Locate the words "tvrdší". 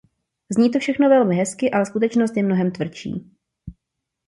2.71-3.31